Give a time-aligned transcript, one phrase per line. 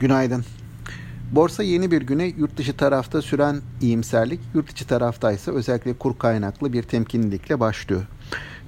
[0.00, 0.44] Günaydın.
[1.32, 6.18] Borsa yeni bir güne yurt dışı tarafta süren iyimserlik, yurt içi tarafta ise özellikle kur
[6.18, 8.02] kaynaklı bir temkinlilikle başlıyor.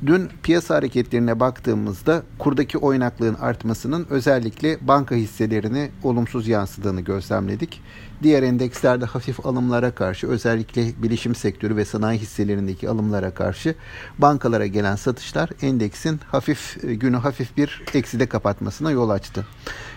[0.06, 7.80] Dün piyasa hareketlerine baktığımızda kurdaki oynaklığın artmasının özellikle banka hisselerine olumsuz yansıdığını gözlemledik.
[8.22, 13.74] Diğer endekslerde hafif alımlara karşı özellikle bilişim sektörü ve sanayi hisselerindeki alımlara karşı
[14.18, 19.46] bankalara gelen satışlar endeksin hafif günü hafif bir ekside kapatmasına yol açtı.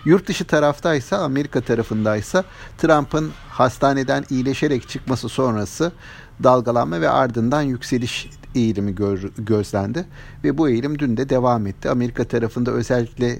[0.04, 2.44] Yurt dışı taraftaysa Amerika tarafındaysa
[2.78, 5.92] Trump'ın hastaneden iyileşerek çıkması sonrası
[6.42, 10.04] dalgalanma ve ardından yükseliş eğilimi gör, gözlendi
[10.44, 11.90] ve bu eğilim dün de devam etti.
[11.90, 13.38] Amerika tarafında özellikle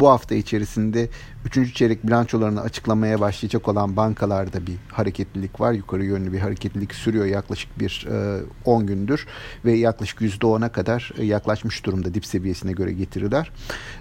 [0.00, 1.08] bu hafta içerisinde
[1.56, 1.74] 3.
[1.74, 5.72] çeyrek bilançolarını açıklamaya başlayacak olan bankalarda bir hareketlilik var.
[5.72, 8.08] Yukarı yönlü bir hareketlilik sürüyor yaklaşık bir
[8.64, 9.26] 10 e, gündür
[9.64, 13.50] ve yaklaşık %10'a kadar e, yaklaşmış durumda dip seviyesine göre getiriler.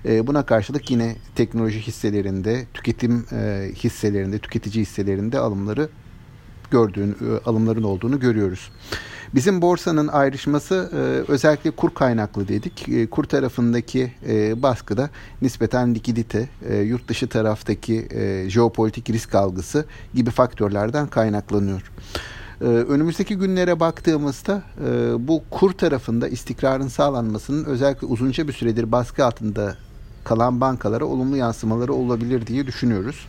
[0.05, 3.25] E, buna karşılık yine teknoloji hisselerinde, tüketim
[3.73, 5.89] hisselerinde, tüketici hisselerinde alımları
[6.71, 8.71] gördüğün alımların olduğunu görüyoruz.
[9.35, 12.89] Bizim borsanın ayrışması e, özellikle kur kaynaklı dedik.
[12.89, 15.09] E, kur tarafındaki e, baskıda
[15.41, 21.91] nispeten likidite, e, yurt dışı taraftaki e, jeopolitik risk algısı gibi faktörlerden kaynaklanıyor.
[22.61, 29.25] Ee, önümüzdeki günlere baktığımızda e, bu kur tarafında istikrarın sağlanmasının özellikle uzunca bir süredir baskı
[29.25, 29.75] altında
[30.23, 33.25] kalan bankalara olumlu yansımaları olabilir diye düşünüyoruz.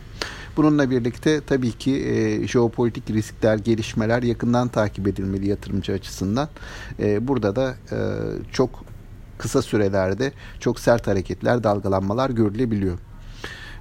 [0.58, 6.48] Bununla birlikte tabii ki e, jeopolitik riskler, gelişmeler yakından takip edilmeli yatırımcı açısından.
[7.00, 7.98] E, burada da e,
[8.52, 8.84] çok
[9.38, 12.98] kısa sürelerde çok sert hareketler, dalgalanmalar görülebiliyor.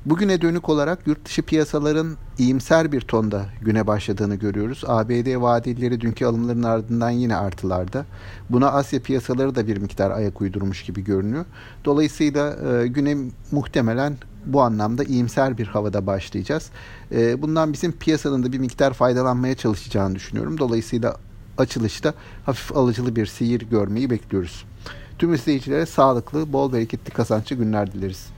[0.05, 4.83] Bugüne dönük olarak yurt dışı piyasaların iyimser bir tonda güne başladığını görüyoruz.
[4.87, 8.05] ABD vadelileri dünkü alımların ardından yine artılarda.
[8.49, 11.45] Buna Asya piyasaları da bir miktar ayak uydurmuş gibi görünüyor.
[11.85, 13.17] Dolayısıyla e, güne
[13.51, 14.17] muhtemelen
[14.53, 16.69] bu anlamda iyimser bir havada başlayacağız.
[17.11, 20.57] E, bundan bizim piyasanın da bir miktar faydalanmaya çalışacağını düşünüyorum.
[20.57, 21.15] Dolayısıyla
[21.57, 22.13] açılışta
[22.45, 24.65] hafif alıcılı bir seyir görmeyi bekliyoruz.
[25.19, 28.36] Tüm izleyicilere sağlıklı, bol bereketli kazançlı günler dileriz.